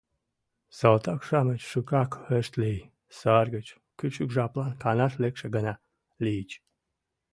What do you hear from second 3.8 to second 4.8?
кӱчык жаплан